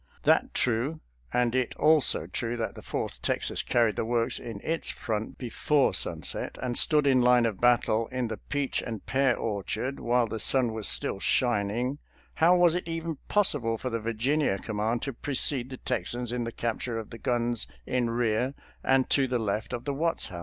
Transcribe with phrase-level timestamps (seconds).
[0.23, 0.99] That true,
[1.31, 5.93] and it also true that the Fourth Texas carried the works in its front before
[5.93, 10.25] sun set, and stood in line of battle in the peach and pear orchard while
[10.25, 11.99] the sun was still shining,
[12.33, 16.45] how was it even possible for the Virginia com mand to precede the Texans in
[16.45, 20.39] the capture of the guns in rear and to the left of the Watts house?